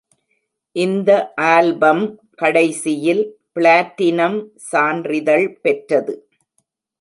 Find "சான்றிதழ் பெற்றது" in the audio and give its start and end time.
4.71-6.15